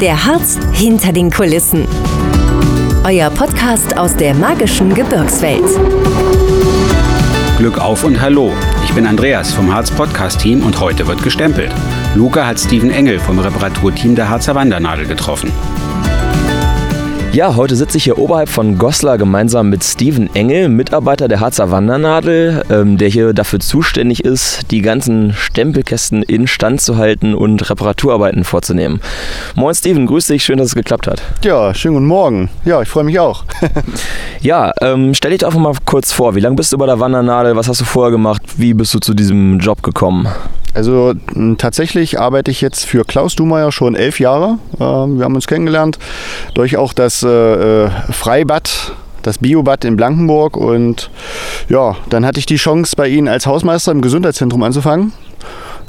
[0.00, 1.86] Der Harz hinter den Kulissen.
[3.04, 5.62] Euer Podcast aus der magischen Gebirgswelt.
[7.58, 8.50] Glück auf und hallo.
[8.82, 11.70] Ich bin Andreas vom Harz Podcast Team und heute wird gestempelt.
[12.14, 15.52] Luca hat Steven Engel vom Reparaturteam der Harzer Wandernadel getroffen.
[17.32, 21.70] Ja, heute sitze ich hier oberhalb von Goslar gemeinsam mit Steven Engel, Mitarbeiter der Harzer
[21.70, 28.42] Wandernadel, ähm, der hier dafür zuständig ist, die ganzen Stempelkästen instand zu halten und Reparaturarbeiten
[28.42, 29.00] vorzunehmen.
[29.54, 31.22] Moin Steven, grüß dich, schön, dass es geklappt hat.
[31.44, 32.50] Ja, schönen guten Morgen.
[32.64, 33.44] Ja, ich freue mich auch.
[34.40, 36.98] ja, ähm, stell dich doch einfach mal kurz vor, wie lange bist du bei der
[36.98, 40.26] Wandernadel, was hast du vorher gemacht, wie bist du zu diesem Job gekommen?
[40.74, 41.14] Also
[41.58, 44.58] tatsächlich arbeite ich jetzt für Klaus Dumeier schon elf Jahre.
[44.78, 45.98] Ähm, wir haben uns kennengelernt
[46.54, 48.92] durch auch das äh, äh, Freibad
[49.22, 51.10] das Biobad in Blankenburg und
[51.68, 55.12] ja, dann hatte ich die Chance bei Ihnen als Hausmeister im Gesundheitszentrum anzufangen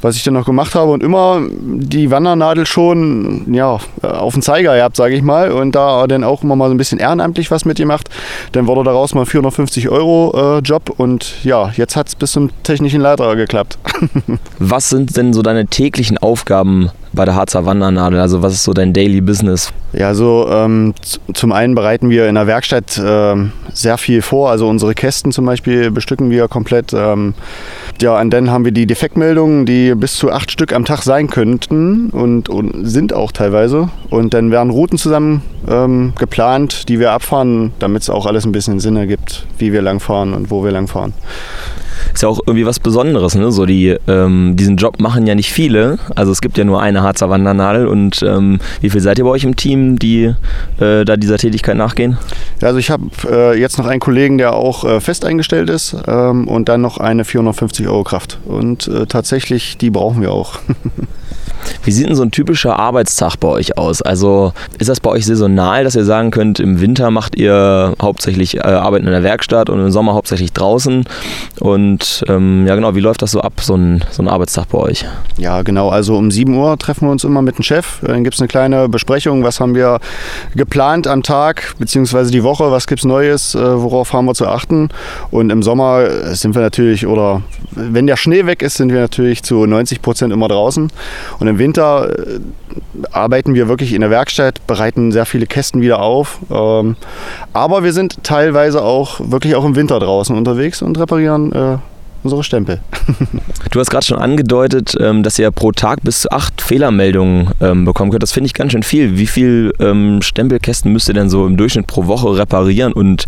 [0.02, 4.76] was ich dann noch gemacht habe und immer die Wandernadel schon ja, auf den Zeiger
[4.76, 5.50] gehabt, sage ich mal.
[5.52, 8.08] Und da dann auch immer mal so ein bisschen ehrenamtlich was mitgemacht.
[8.52, 12.50] Dann wurde daraus mal 450 Euro äh, Job und ja, jetzt hat es bis zum
[12.62, 13.78] technischen Leiter geklappt.
[14.58, 18.20] was sind denn so deine täglichen Aufgaben bei der Harzer Wandernadel?
[18.20, 19.72] Also was ist so dein Daily Business?
[19.92, 20.94] Ja, so ähm,
[21.34, 24.50] zum einen bereiten wir in der Werkstatt ähm, sehr viel vor.
[24.50, 26.92] Also unsere Kästen zum Beispiel bestücken wir komplett.
[26.92, 27.34] Ähm,
[28.00, 31.28] ja, und dann haben wir die Defektmeldungen, die bis zu acht Stück am Tag sein
[31.28, 33.90] könnten und, und sind auch teilweise.
[34.10, 38.52] Und dann werden Routen zusammen ähm, geplant, die wir abfahren, damit es auch alles ein
[38.52, 41.12] bisschen Sinn ergibt, wie wir langfahren und wo wir langfahren
[42.12, 43.34] ist ja auch irgendwie was Besonderes.
[43.34, 43.52] Ne?
[43.52, 45.98] So die, ähm, diesen Job machen ja nicht viele.
[46.14, 47.86] Also es gibt ja nur eine Harzer Wandernadel.
[47.86, 50.34] Und ähm, wie viel seid ihr bei euch im Team, die
[50.80, 52.18] äh, da dieser Tätigkeit nachgehen?
[52.60, 56.48] Also ich habe äh, jetzt noch einen Kollegen, der auch äh, fest eingestellt ist ähm,
[56.48, 58.38] und dann noch eine 450 Euro Kraft.
[58.44, 60.58] Und äh, tatsächlich, die brauchen wir auch.
[61.84, 64.02] Wie sieht denn so ein typischer Arbeitstag bei euch aus?
[64.02, 68.56] Also ist das bei euch saisonal, dass ihr sagen könnt, im Winter macht ihr hauptsächlich
[68.56, 71.04] äh, Arbeiten in der Werkstatt und im Sommer hauptsächlich draußen?
[71.60, 74.78] Und ähm, ja genau, wie läuft das so ab, so ein, so ein Arbeitstag bei
[74.78, 75.04] euch?
[75.38, 78.00] Ja genau, also um 7 Uhr treffen wir uns immer mit dem Chef.
[78.02, 80.00] Dann gibt es eine kleine Besprechung, was haben wir
[80.54, 82.30] geplant am Tag bzw.
[82.30, 84.88] die Woche, was gibt es Neues, äh, worauf haben wir zu achten.
[85.30, 89.42] Und im Sommer sind wir natürlich, oder wenn der Schnee weg ist, sind wir natürlich
[89.42, 90.90] zu 90 Prozent immer draußen.
[91.38, 92.40] Und im Winter äh,
[93.10, 96.38] arbeiten wir wirklich in der Werkstatt, bereiten sehr viele Kästen wieder auf.
[96.50, 96.96] Ähm,
[97.52, 101.76] aber wir sind teilweise auch wirklich auch im Winter draußen unterwegs und reparieren äh,
[102.22, 102.80] unsere Stempel.
[103.70, 107.84] du hast gerade schon angedeutet, ähm, dass ihr pro Tag bis zu acht Fehlermeldungen ähm,
[107.84, 108.22] bekommen könnt.
[108.22, 109.18] Das finde ich ganz schön viel.
[109.18, 109.72] Wie viele
[110.22, 113.26] Stempelkästen müsst ihr denn so im Durchschnitt pro Woche reparieren und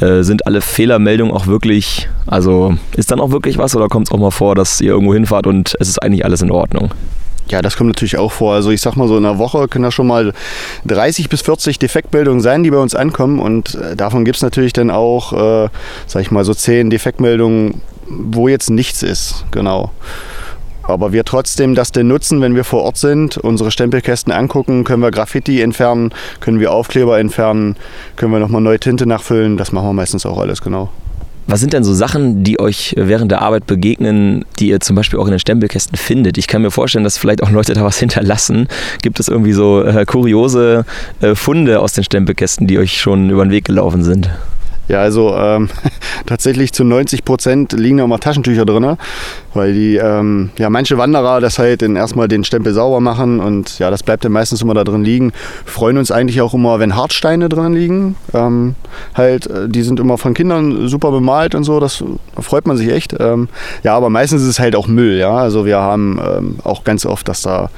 [0.00, 4.12] äh, sind alle Fehlermeldungen auch wirklich, also ist dann auch wirklich was oder kommt es
[4.12, 6.90] auch mal vor, dass ihr irgendwo hinfahrt und es ist eigentlich alles in Ordnung?
[7.48, 8.54] Ja, das kommt natürlich auch vor.
[8.54, 10.32] Also ich sag mal so, in einer Woche können da schon mal
[10.86, 13.38] 30 bis 40 Defektmeldungen sein, die bei uns ankommen.
[13.38, 15.68] Und äh, davon gibt es natürlich dann auch, äh,
[16.06, 19.44] sag ich mal, so 10 Defektmeldungen, wo jetzt nichts ist.
[19.50, 19.90] Genau.
[20.82, 25.02] Aber wir trotzdem das denn nutzen, wenn wir vor Ort sind, unsere Stempelkästen angucken, können
[25.02, 27.76] wir Graffiti entfernen, können wir Aufkleber entfernen,
[28.16, 29.56] können wir nochmal neue Tinte nachfüllen.
[29.56, 30.90] Das machen wir meistens auch alles, genau.
[31.46, 35.18] Was sind denn so Sachen, die euch während der Arbeit begegnen, die ihr zum Beispiel
[35.18, 36.38] auch in den Stempelkästen findet?
[36.38, 38.68] Ich kann mir vorstellen, dass vielleicht auch Leute da was hinterlassen.
[39.02, 40.86] Gibt es irgendwie so äh, kuriose
[41.20, 44.30] äh, Funde aus den Stempelkästen, die euch schon über den Weg gelaufen sind?
[44.88, 45.68] Ja, also ähm,
[46.26, 48.96] tatsächlich zu 90 Prozent liegen da mal Taschentücher drin,
[49.54, 53.78] weil die, ähm, ja, manche Wanderer das halt dann erstmal den Stempel sauber machen und
[53.78, 55.32] ja, das bleibt dann meistens immer da drin liegen.
[55.64, 58.16] Wir freuen uns eigentlich auch immer, wenn Hartsteine drin liegen.
[58.32, 58.74] Ähm,
[59.14, 62.04] halt, äh, die sind immer von Kindern super bemalt und so, das
[62.34, 63.14] da freut man sich echt.
[63.18, 63.48] Ähm,
[63.82, 65.34] ja, aber meistens ist es halt auch Müll, ja.
[65.34, 67.70] Also wir haben ähm, auch ganz oft, dass da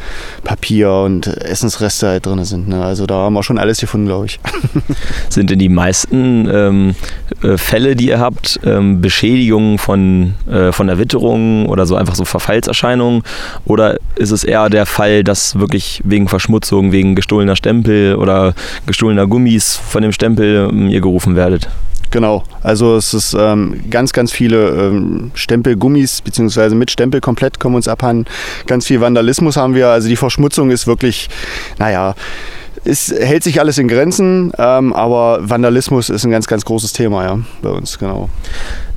[0.44, 2.68] Papier und Essensreste halt drin sind.
[2.68, 2.82] Ne?
[2.82, 4.40] Also da haben wir schon alles gefunden, glaube ich.
[5.28, 6.94] Sind denn die meisten ähm,
[7.42, 12.14] äh, Fälle, die ihr habt, ähm, Beschädigungen von, äh, von der Witterung oder so einfach
[12.14, 13.22] so Verfallserscheinungen?
[13.64, 18.54] Oder ist es eher der Fall, dass wirklich wegen Verschmutzung, wegen gestohlener Stempel oder
[18.86, 21.68] gestohlener Gummis von dem Stempel ähm, ihr gerufen werdet?
[22.10, 27.74] Genau, also es ist ähm, ganz, ganz viele ähm, Stempelgummis beziehungsweise mit Stempel komplett kommen
[27.74, 28.26] uns abhanden.
[28.66, 31.28] Ganz viel Vandalismus haben wir, also die Verschmutzung ist wirklich,
[31.78, 32.14] naja,
[32.86, 37.24] es hält sich alles in Grenzen, ähm, aber Vandalismus ist ein ganz, ganz großes Thema
[37.24, 38.28] ja, bei uns, genau.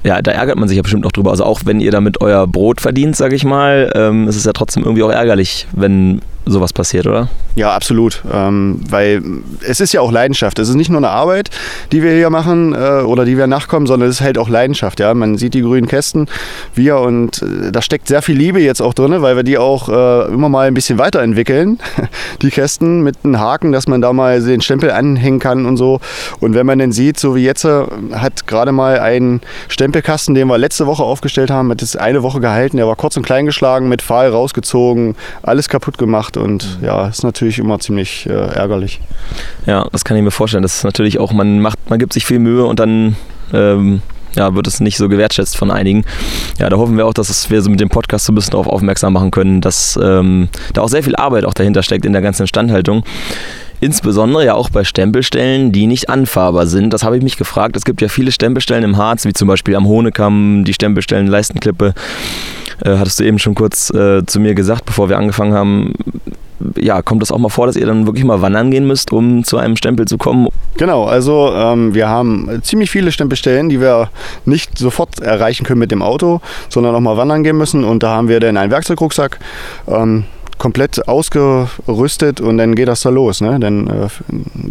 [0.04, 1.32] ja, da ärgert man sich ja bestimmt auch drüber.
[1.32, 4.54] Also auch wenn ihr damit euer Brot verdient, sage ich mal, ähm, ist es ja
[4.54, 7.30] trotzdem irgendwie auch ärgerlich, wenn sowas passiert, oder?
[7.56, 8.24] Ja, absolut.
[8.32, 9.22] Ähm, weil
[9.68, 10.60] es ist ja auch Leidenschaft.
[10.60, 11.50] Es ist nicht nur eine Arbeit,
[11.92, 15.00] die wir hier machen äh, oder die wir nachkommen, sondern es ist halt auch Leidenschaft.
[15.00, 15.14] Ja?
[15.14, 16.28] Man sieht die grünen Kästen,
[16.74, 19.90] wir und äh, da steckt sehr viel Liebe jetzt auch drin, weil wir die auch
[19.90, 21.80] äh, immer mal ein bisschen weiterentwickeln.
[22.42, 26.02] Die Kästen mit einem Haken, dass man da mal den Stempel anhängen kann und so.
[26.42, 29.40] Und wenn man den sieht, so wie jetzt, äh, hat gerade mal ein
[29.70, 32.76] Stempelkasten, den wir letzte Woche aufgestellt haben, hat es eine Woche gehalten.
[32.76, 37.24] Der war kurz und klein geschlagen, mit Pfahl rausgezogen, alles kaputt gemacht und ja, ist
[37.24, 39.00] natürlich immer ziemlich äh, ärgerlich.
[39.66, 40.64] Ja, das kann ich mir vorstellen.
[40.64, 43.16] Das ist natürlich auch, man macht, man gibt sich viel Mühe und dann
[43.54, 44.02] ähm,
[44.36, 46.04] ja, wird es nicht so gewertschätzt von einigen.
[46.58, 48.68] Ja, da hoffen wir auch, dass wir so mit dem Podcast so ein bisschen darauf
[48.68, 52.22] aufmerksam machen können, dass ähm, da auch sehr viel Arbeit auch dahinter steckt in der
[52.22, 53.04] ganzen Instandhaltung.
[53.82, 56.94] Insbesondere ja auch bei Stempelstellen, die nicht anfahrbar sind.
[56.94, 57.76] Das habe ich mich gefragt.
[57.78, 61.94] Es gibt ja viele Stempelstellen im Harz, wie zum Beispiel am Hohnekamm, die Stempelstellen Leistenklippe.
[62.84, 65.94] Äh, hattest du eben schon kurz äh, zu mir gesagt, bevor wir angefangen haben.
[66.78, 69.46] Ja, kommt das auch mal vor, dass ihr dann wirklich mal wandern gehen müsst, um
[69.46, 70.50] zu einem Stempel zu kommen?
[70.76, 74.10] Genau, also ähm, wir haben ziemlich viele Stempelstellen, die wir
[74.44, 77.86] nicht sofort erreichen können mit dem Auto, sondern auch mal wandern gehen müssen.
[77.86, 79.40] Und da haben wir dann einen Werkzeugrucksack.
[79.88, 80.26] Ähm,
[80.60, 83.42] komplett ausgerüstet und dann geht das da los.
[83.42, 83.60] Ne?
[83.60, 84.08] Dann äh,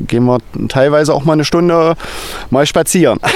[0.07, 0.39] gehen wir
[0.69, 1.97] teilweise auch mal eine Stunde
[2.51, 3.19] mal spazieren.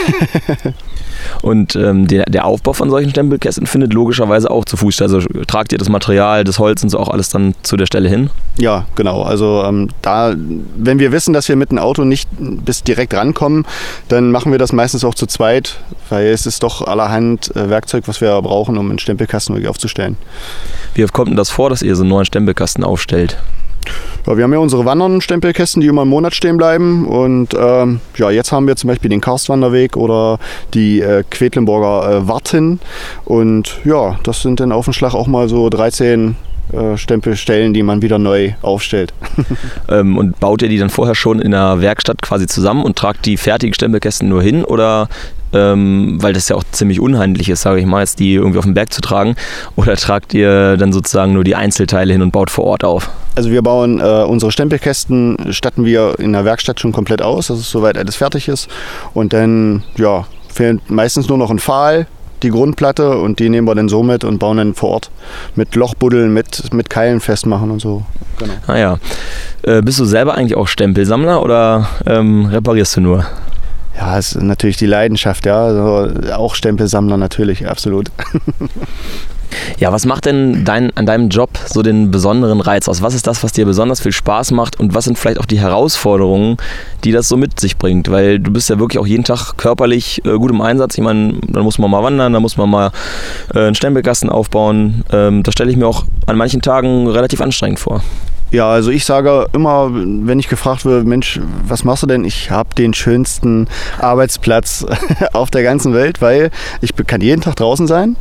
[1.43, 5.11] Und ähm, der, der, Aufbau von solchen Stempelkästen findet logischerweise auch zu Fuß statt.
[5.11, 8.09] Also tragt ihr das Material, das Holz und so auch alles dann zu der Stelle
[8.09, 8.31] hin?
[8.59, 9.23] Ja, genau.
[9.23, 10.35] Also ähm, da,
[10.77, 13.67] wenn wir wissen, dass wir mit dem Auto nicht bis direkt rankommen,
[14.09, 15.79] dann machen wir das meistens auch zu zweit,
[16.09, 20.17] weil es ist doch allerhand äh, Werkzeug, was wir brauchen, um einen Stempelkasten wirklich aufzustellen.
[20.95, 23.39] Wie oft kommt denn das vor, dass ihr so einen neuen Stempelkasten aufstellt?
[24.27, 27.07] Ja, wir haben ja unsere Wandern-Stempelkästen, die immer einen Monat stehen bleiben.
[27.07, 30.39] Und ähm, ja, jetzt haben wir zum Beispiel den Karstwanderweg oder
[30.75, 32.81] die äh, Quedlinburger äh, Warten.
[33.25, 36.37] Und ja, das sind dann auf den Schlag auch mal so 13
[36.73, 39.13] äh, Stempelstellen, die man wieder neu aufstellt.
[39.89, 43.27] ähm, und baut ihr die dann vorher schon in der Werkstatt quasi zusammen und tragt
[43.27, 45.09] die fertigen Stempelkästen nur hin oder
[45.53, 48.65] ähm, weil das ja auch ziemlich unheimlich ist, sage ich mal, jetzt die irgendwie auf
[48.65, 49.37] den Berg zu tragen?
[49.77, 53.11] Oder tragt ihr dann sozusagen nur die Einzelteile hin und baut vor Ort auf?
[53.35, 57.59] Also wir bauen äh, unsere Stempelkästen, statten wir in der Werkstatt schon komplett aus, dass
[57.59, 58.69] es soweit alles fertig ist.
[59.15, 62.07] Und dann, ja, fehlt meistens nur noch ein Pfahl,
[62.43, 65.11] die Grundplatte und die nehmen wir dann so mit und bauen dann vor Ort
[65.55, 68.03] mit Lochbuddeln, mit, mit Keilen festmachen und so.
[68.39, 68.55] Genau.
[68.67, 68.99] Ah ja.
[69.63, 73.27] Äh, bist du selber eigentlich auch Stempelsammler oder ähm, reparierst du nur?
[73.97, 75.65] Ja, ist natürlich die Leidenschaft, ja.
[75.65, 78.11] Also auch Stempelsammler natürlich, absolut.
[79.79, 83.03] Ja, was macht denn dein, an deinem Job so den besonderen Reiz aus?
[83.03, 85.61] Was ist das, was dir besonders viel Spaß macht und was sind vielleicht auch die
[85.61, 86.57] Herausforderungen,
[87.05, 88.11] die das so mit sich bringt?
[88.11, 90.97] Weil du bist ja wirklich auch jeden Tag körperlich äh, gut im Einsatz.
[90.97, 92.93] Ich meine, dann muss man mal wandern, dann muss man mal
[93.55, 95.05] äh, einen Stempelkasten aufbauen.
[95.13, 98.03] Ähm, das stelle ich mir auch an manchen Tagen relativ anstrengend vor.
[98.53, 102.23] Ja, also ich sage immer, wenn ich gefragt werde, Mensch, was machst du denn?
[102.23, 103.67] Ich habe den schönsten
[103.99, 104.85] Arbeitsplatz
[105.33, 106.51] auf der ganzen Welt, weil
[106.83, 108.17] ich kann jeden Tag draußen sein,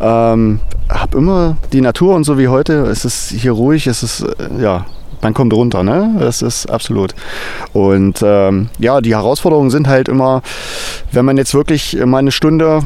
[0.00, 0.58] ähm,
[0.88, 2.86] habe immer die Natur und so wie heute.
[2.86, 4.84] Es ist hier ruhig, es ist, äh, ja,
[5.22, 6.12] man kommt runter, ne?
[6.18, 7.14] Das ist absolut.
[7.72, 10.42] Und ähm, ja, die Herausforderungen sind halt immer,
[11.12, 12.80] wenn man jetzt wirklich mal eine Stunde,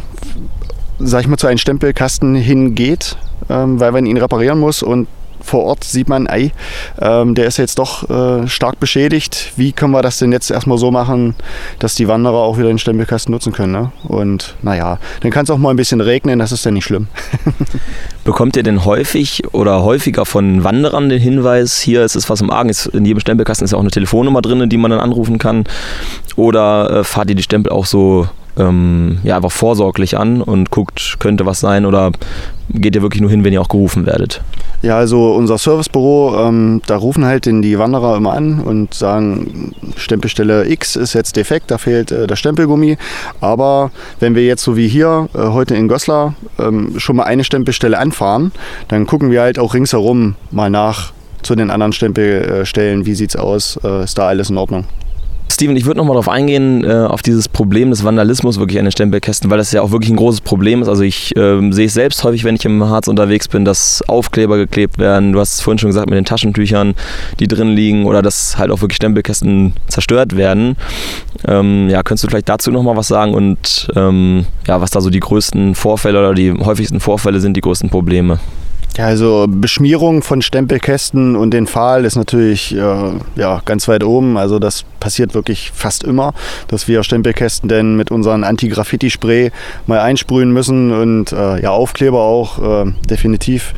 [0.99, 3.17] sag ich mal, zu einem Stempelkasten hingeht,
[3.49, 5.09] ähm, weil man ihn reparieren muss und
[5.43, 6.53] vor Ort sieht man, ey,
[7.01, 9.53] ähm, der ist jetzt doch äh, stark beschädigt.
[9.57, 11.35] Wie können wir das denn jetzt erstmal so machen,
[11.79, 13.73] dass die Wanderer auch wieder den Stempelkasten nutzen können?
[13.73, 13.93] Ne?
[14.05, 17.09] Und naja, dann kann es auch mal ein bisschen regnen, das ist ja nicht schlimm.
[18.25, 22.51] Bekommt ihr denn häufig oder häufiger von Wanderern den Hinweis, hier ist es was im
[22.51, 25.65] Argen, in jedem Stempelkasten ist ja auch eine Telefonnummer drin, die man dann anrufen kann?
[26.37, 31.17] Oder äh, fahrt ihr die Stempel auch so ähm, ja, einfach vorsorglich an und guckt,
[31.19, 32.13] könnte was sein oder
[32.71, 34.43] geht ihr wirklich nur hin, wenn ihr auch gerufen werdet?
[34.83, 40.69] Ja, also unser Servicebüro, ähm, da rufen halt die Wanderer immer an und sagen, Stempelstelle
[40.69, 42.99] X ist jetzt defekt, da fehlt äh, der Stempelgummi.
[43.41, 47.45] Aber wenn wir jetzt so wie hier äh, heute in Goslar ähm, schon mal eine
[47.45, 48.51] Stempelstelle anfahren,
[48.89, 51.13] dann gucken wir halt auch ringsherum mal nach
[51.43, 54.85] zu den anderen Stempelstellen, wie sieht es aus, äh, ist da alles in Ordnung.
[55.53, 58.93] Steven, ich würde nochmal darauf eingehen, äh, auf dieses Problem des Vandalismus wirklich an den
[58.93, 60.89] Stempelkästen, weil das ja auch wirklich ein großes Problem ist.
[60.89, 64.57] Also ich äh, sehe es selbst häufig, wenn ich im Harz unterwegs bin, dass Aufkleber
[64.57, 65.33] geklebt werden.
[65.33, 66.95] Du hast es vorhin schon gesagt mit den Taschentüchern,
[67.39, 70.77] die drin liegen oder dass halt auch wirklich Stempelkästen zerstört werden.
[71.47, 75.11] Ähm, ja, könntest du vielleicht dazu nochmal was sagen und ähm, ja, was da so
[75.11, 78.39] die größten Vorfälle oder die häufigsten Vorfälle sind, die größten Probleme?
[78.99, 84.37] Ja, also Beschmierung von Stempelkästen und den Pfahl ist natürlich äh, ja, ganz weit oben.
[84.37, 86.35] Also das passiert wirklich fast immer,
[86.69, 89.51] dass wir Stempelkästen denn mit unserem Anti-Graffiti-Spray
[89.87, 93.73] mal einsprühen müssen und äh, ja, Aufkleber auch äh, definitiv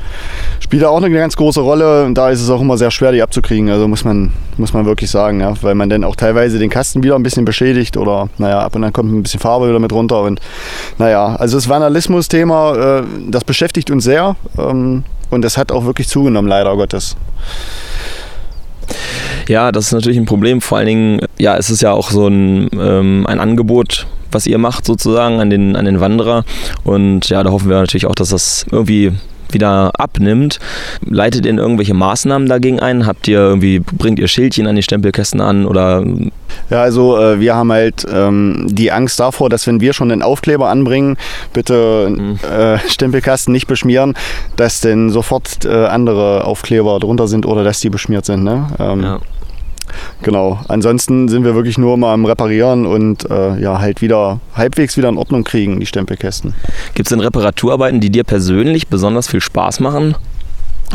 [0.64, 2.04] spielt da auch eine ganz große Rolle.
[2.04, 3.70] Und da ist es auch immer sehr schwer, die abzukriegen.
[3.70, 7.04] Also muss man, muss man wirklich sagen, ja, weil man dann auch teilweise den Kasten
[7.04, 9.92] wieder ein bisschen beschädigt oder naja, ab und dann kommt ein bisschen Farbe wieder mit
[9.92, 10.22] runter.
[10.22, 10.40] Und
[10.98, 14.34] naja, also das Vandalismus-Thema, äh, das beschäftigt uns sehr.
[14.58, 15.03] Ähm,
[15.34, 17.16] und das hat auch wirklich zugenommen, leider Gottes.
[19.48, 20.60] Ja, das ist natürlich ein Problem.
[20.60, 24.58] Vor allen Dingen, ja, es ist ja auch so ein, ähm, ein Angebot, was ihr
[24.58, 26.44] macht sozusagen an den, an den Wanderer.
[26.82, 29.12] Und ja, da hoffen wir natürlich auch, dass das irgendwie
[29.54, 30.58] wieder abnimmt.
[31.08, 33.06] Leitet ihr irgendwelche Maßnahmen dagegen ein?
[33.06, 36.04] Habt ihr irgendwie, bringt ihr Schildchen an die Stempelkästen an oder
[36.70, 40.22] ja, also äh, wir haben halt ähm, die Angst davor, dass wenn wir schon den
[40.22, 41.16] Aufkleber anbringen,
[41.52, 42.38] bitte mhm.
[42.48, 44.14] äh, Stempelkasten nicht beschmieren,
[44.56, 48.44] dass denn sofort äh, andere Aufkleber drunter sind oder dass die beschmiert sind.
[48.44, 48.66] Ne?
[48.78, 49.18] Ähm, ja.
[50.22, 50.58] Genau.
[50.68, 55.08] Ansonsten sind wir wirklich nur mal am Reparieren und äh, ja, halt wieder halbwegs wieder
[55.08, 56.54] in Ordnung kriegen, die Stempelkästen.
[56.94, 60.14] Gibt es denn Reparaturarbeiten, die dir persönlich besonders viel Spaß machen?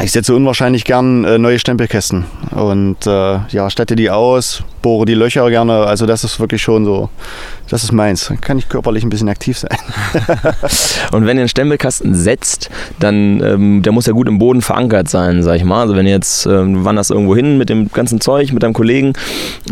[0.01, 5.13] Ich setze unwahrscheinlich gern äh, neue Stempelkästen und äh, ja, statte die aus, bohre die
[5.13, 5.73] Löcher gerne.
[5.85, 7.09] Also das ist wirklich schon so,
[7.69, 8.27] das ist meins.
[8.27, 9.77] Dann kann ich körperlich ein bisschen aktiv sein.
[11.11, 12.69] und wenn ihr einen Stempelkasten setzt,
[12.99, 15.81] dann ähm, der muss ja gut im Boden verankert sein, sag ich mal.
[15.81, 19.13] Also wenn ihr jetzt ähm, wanderst irgendwo hin mit dem ganzen Zeug, mit deinem Kollegen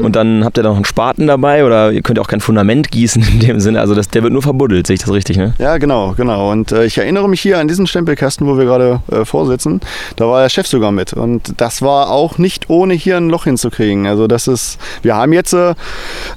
[0.01, 2.91] und dann habt ihr da noch einen Spaten dabei oder ihr könnt auch kein Fundament
[2.91, 3.79] gießen in dem Sinne.
[3.79, 5.53] Also das, der wird nur verbuddelt, sehe ich das richtig, ne?
[5.57, 6.51] Ja, genau, genau.
[6.51, 9.79] Und äh, ich erinnere mich hier an diesen Stempelkasten, wo wir gerade äh, vorsitzen.
[10.15, 11.13] Da war der Chef sogar mit.
[11.13, 14.07] Und das war auch nicht ohne hier ein Loch hinzukriegen.
[14.07, 15.73] Also das ist, wir haben jetzt äh,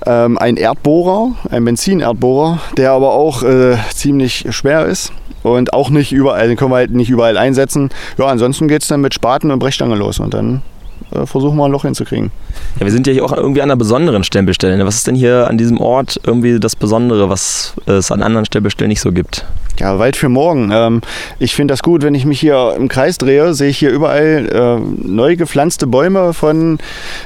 [0.06, 5.12] ähm, einen Erdbohrer, einen Benzinerdbohrer, der aber auch äh, ziemlich schwer ist.
[5.42, 7.88] Und auch nicht überall, den können wir halt nicht überall einsetzen.
[8.18, 10.62] Ja, ansonsten geht es dann mit Spaten und Brechstange los und dann
[11.12, 12.30] äh, versuchen wir ein Loch hinzukriegen.
[12.78, 14.84] Ja, wir sind ja hier auch irgendwie an einer besonderen Stempelstelle.
[14.84, 18.88] Was ist denn hier an diesem Ort irgendwie das Besondere, was es an anderen Stempelstellen
[18.88, 19.44] nicht so gibt?
[19.80, 20.70] Ja, Wald für morgen.
[20.72, 21.00] Ähm,
[21.38, 24.48] ich finde das gut, wenn ich mich hier im Kreis drehe, sehe ich hier überall
[24.52, 26.78] äh, neu gepflanzte Bäume von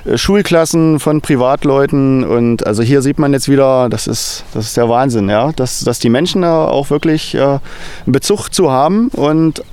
[0.04, 2.22] äh, Schulklassen, von Privatleuten.
[2.22, 5.80] Und also hier sieht man jetzt wieder, das ist, das ist der Wahnsinn, ja, dass,
[5.80, 7.60] dass die Menschen da auch wirklich äh, einen
[8.06, 9.08] Bezug zu haben.
[9.08, 9.64] Und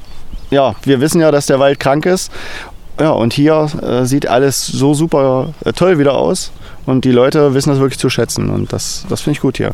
[0.50, 2.32] ja, wir wissen ja, dass der Wald krank ist.
[3.01, 6.51] Ja, und hier äh, sieht alles so super äh, toll wieder aus.
[6.86, 8.51] Und die Leute wissen das wirklich zu schätzen.
[8.51, 9.72] Und das, das finde ich gut hier.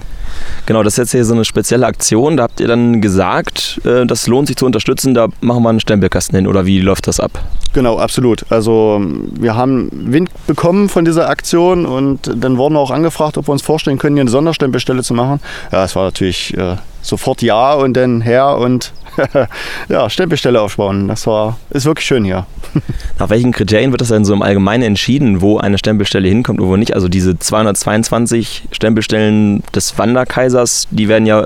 [0.66, 2.38] Genau, das ist jetzt hier so eine spezielle Aktion.
[2.38, 5.14] Da habt ihr dann gesagt, äh, das lohnt sich zu unterstützen.
[5.14, 6.48] Da machen wir einen Stempelkasten hin.
[6.48, 7.32] Oder wie läuft das ab?
[7.74, 8.46] Genau, absolut.
[8.50, 9.02] Also
[9.38, 13.52] wir haben Wind bekommen von dieser Aktion und dann wurden wir auch angefragt, ob wir
[13.52, 15.42] uns vorstellen können, hier eine Sonderstempelstelle zu machen.
[15.74, 16.78] Ja, es war natürlich äh,
[17.08, 18.94] sofort ja und dann her und
[19.90, 21.08] ja, Stempelstelle aufbauen.
[21.08, 22.46] Das war, ist wirklich schön hier.
[23.20, 26.68] Nach welchen Kriterien wird das denn so im Allgemeinen entschieden, wo eine Stempelstelle hinkommt und
[26.68, 26.94] wo nicht?
[26.94, 31.46] Also diese 222 Stempelstellen des Wanderkaisers, die werden ja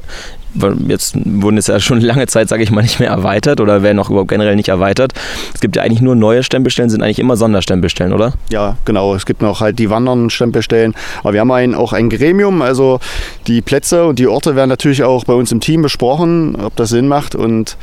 [0.88, 4.00] jetzt wurden es ja schon lange Zeit, sage ich mal, nicht mehr erweitert oder werden
[4.00, 5.14] auch überhaupt generell nicht erweitert.
[5.54, 8.34] Es gibt ja eigentlich nur neue Stempelstellen, sind eigentlich immer Sonderstempelstellen, oder?
[8.50, 9.16] Ja, genau.
[9.16, 10.94] Es gibt noch halt die wandernden Stempelstellen.
[11.22, 13.00] Aber wir haben ein, auch ein Gremium, also
[13.48, 16.90] die Plätze und die Orte werden natürlich auch bei uns im Team besprochen, ob das
[16.90, 17.36] Sinn macht.
[17.36, 17.78] Und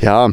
[0.00, 0.30] ja,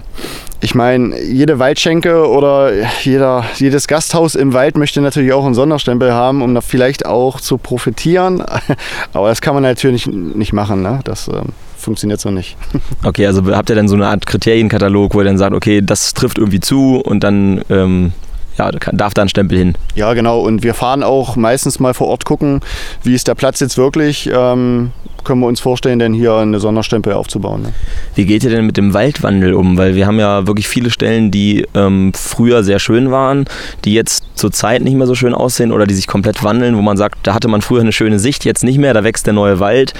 [0.63, 6.13] ich meine, jede Waldschenke oder jeder, jedes Gasthaus im Wald möchte natürlich auch einen Sonderstempel
[6.13, 8.41] haben, um da vielleicht auch zu profitieren.
[9.13, 10.81] Aber das kann man natürlich nicht machen.
[10.81, 11.01] Ne?
[11.03, 12.55] Das ähm, funktioniert so nicht.
[13.03, 16.13] Okay, also habt ihr dann so eine Art Kriterienkatalog, wo ihr dann sagt, okay, das
[16.13, 18.13] trifft irgendwie zu und dann ähm,
[18.57, 19.75] ja, darf da ein Stempel hin.
[19.95, 20.39] Ja, genau.
[20.39, 22.61] Und wir fahren auch meistens mal vor Ort gucken,
[23.03, 24.29] wie ist der Platz jetzt wirklich.
[24.33, 24.91] Ähm,
[25.23, 27.63] können wir uns vorstellen, denn hier eine Sonderstempel aufzubauen.
[27.63, 27.73] Ne?
[28.15, 29.77] Wie geht ihr denn mit dem Waldwandel um?
[29.77, 33.45] Weil wir haben ja wirklich viele Stellen, die ähm, früher sehr schön waren,
[33.85, 36.81] die jetzt zur Zeit nicht mehr so schön aussehen oder die sich komplett wandeln, wo
[36.81, 39.33] man sagt, da hatte man früher eine schöne Sicht, jetzt nicht mehr, da wächst der
[39.33, 39.93] neue Wald.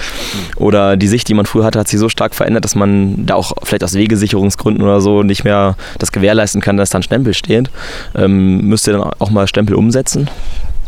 [0.56, 3.34] Oder die Sicht, die man früher hatte, hat sich so stark verändert, dass man da
[3.34, 7.34] auch vielleicht aus Wegesicherungsgründen oder so nicht mehr das gewährleisten kann, dass da ein Stempel
[7.34, 7.70] steht.
[8.14, 10.28] Ähm, müsst ihr dann auch mal Stempel umsetzen?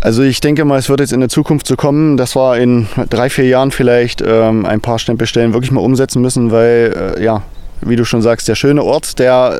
[0.06, 2.86] Also ich denke mal, es wird jetzt in der Zukunft so kommen, dass wir in
[3.10, 7.42] drei, vier Jahren vielleicht ähm, ein paar Stempelstellen wirklich mal umsetzen müssen, weil äh, ja,
[7.80, 9.58] wie du schon sagst, der schöne Ort, der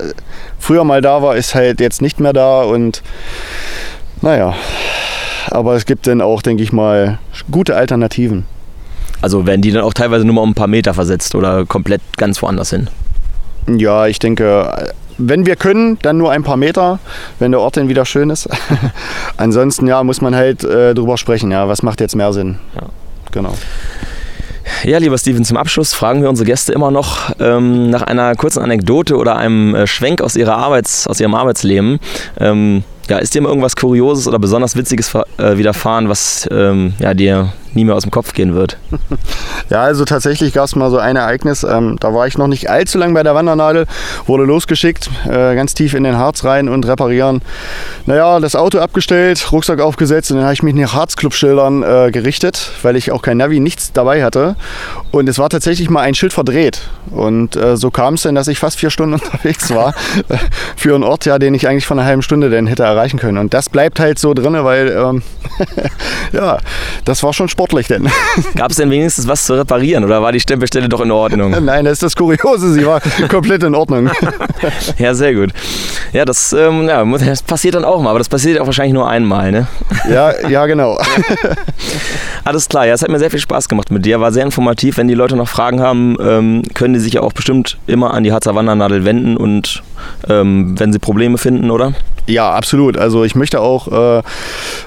[0.61, 3.03] früher mal da war, ist halt jetzt nicht mehr da und
[4.23, 4.55] naja,
[5.51, 7.19] aber es gibt dann auch, denke ich mal,
[7.51, 8.45] gute Alternativen.
[9.23, 12.03] Also werden die dann auch teilweise nur mal um ein paar Meter versetzt oder komplett
[12.19, 12.89] ganz woanders hin?
[13.67, 16.99] Ja, ich denke, wenn wir können, dann nur ein paar Meter,
[17.39, 18.49] wenn der Ort dann wieder schön ist.
[19.37, 22.59] Ansonsten ja, muss man halt äh, drüber sprechen, ja, was macht jetzt mehr Sinn.
[22.75, 22.89] Ja.
[23.33, 23.55] Genau.
[24.85, 28.63] Ja, lieber Steven, zum Abschluss fragen wir unsere Gäste immer noch ähm, nach einer kurzen
[28.63, 31.99] Anekdote oder einem äh, Schwenk aus, ihrer Arbeits-, aus ihrem Arbeitsleben.
[32.39, 37.15] Ähm, ja, ist dir mal irgendwas Kurioses oder besonders Witziges äh, widerfahren, was ähm, ja,
[37.15, 38.79] dir nie mehr aus dem Kopf gehen wird?
[39.69, 41.65] Ja, also tatsächlich gab es mal so ein Ereignis.
[41.65, 43.87] Ähm, da war ich noch nicht allzu lang bei der Wandernadel,
[44.27, 47.43] wurde losgeschickt, äh, ganz tief in den Harz rein und reparieren.
[48.07, 52.71] Naja, das Auto abgestellt, Rucksack aufgesetzt und dann habe ich mich nach Harzclub-Schildern äh, gerichtet,
[52.83, 54.55] weil ich auch kein Navi, nichts dabei hatte.
[55.11, 56.83] Und es war tatsächlich mal ein Schild verdreht.
[57.11, 59.95] Und äh, so kam es denn, dass ich fast vier Stunden unterwegs war
[60.77, 63.39] für einen Ort, ja, den ich eigentlich von einer halben Stunde denn hätte erreichen können.
[63.39, 65.23] Und das bleibt halt so drin, weil ähm,
[66.33, 66.59] ja,
[67.05, 68.09] das war schon sportlich denn.
[68.55, 71.51] Gab es denn wenigstens was zu reparieren oder war die Stempelstelle doch in Ordnung?
[71.65, 74.11] Nein, das ist das Kuriose, sie war komplett in Ordnung.
[74.99, 75.51] ja, sehr gut.
[76.13, 79.09] Ja, das, ähm, ja, das passiert dann auch mal, aber das passiert auch wahrscheinlich nur
[79.09, 79.67] einmal, ne?
[80.09, 80.99] Ja, ja, genau.
[82.45, 84.97] Alles klar, ja, es hat mir sehr viel Spaß gemacht mit dir, war sehr informativ.
[84.97, 88.23] Wenn die Leute noch Fragen haben, ähm, können die sich ja auch bestimmt immer an
[88.23, 89.83] die Harzer Wandernadel wenden und
[90.29, 91.93] ähm, wenn sie Probleme finden, oder?
[92.27, 92.99] Ja, absolut.
[92.99, 94.23] Also ich möchte auch äh,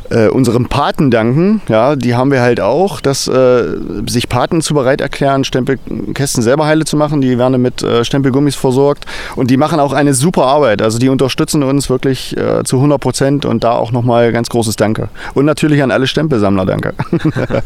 [0.09, 1.61] äh, unserem Paten danken.
[1.69, 3.63] Ja, die haben wir halt auch, dass äh,
[4.07, 7.21] sich Paten zu bereit erklären, Stempelkästen selber heile zu machen.
[7.21, 9.05] Die werden mit äh, Stempelgummis versorgt
[9.35, 10.81] und die machen auch eine super Arbeit.
[10.81, 14.75] Also die unterstützen uns wirklich äh, zu 100 Prozent und da auch nochmal ganz großes
[14.75, 15.09] Danke.
[15.33, 16.93] Und natürlich an alle Stempelsammler danke.